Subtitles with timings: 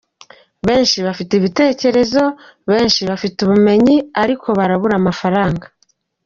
[0.67, 2.23] Benshi bafite ibitekerezo,
[2.69, 5.65] benshi bafite ubumenyi ariko barabura amafaranga.